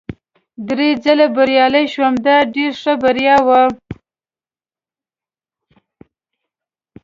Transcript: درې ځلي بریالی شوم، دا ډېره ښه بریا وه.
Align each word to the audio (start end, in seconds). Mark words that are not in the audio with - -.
درې 0.67 0.89
ځلي 1.03 1.27
بریالی 1.35 1.85
شوم، 1.93 2.13
دا 2.25 2.37
ډېره 2.53 2.75
ښه 2.81 2.93
بریا 3.03 3.35
وه. 3.47 3.61